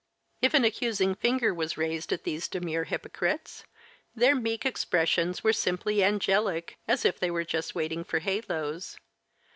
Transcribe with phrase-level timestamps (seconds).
[0.41, 3.65] If an accusing finger was raised at these demure hypocrites,
[4.15, 8.97] their meek expressions were simply angelic, as if they were just waiting for halos.